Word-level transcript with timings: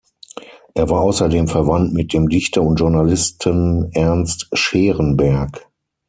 Er 0.73 0.89
war 0.89 1.01
außerdem 1.01 1.47
verwandt 1.47 1.93
mit 1.93 2.11
dem 2.11 2.27
Dichter 2.27 2.63
und 2.63 2.79
Journalisten 2.79 3.91
Ernst 3.91 4.49
Scherenberg. 4.51 5.67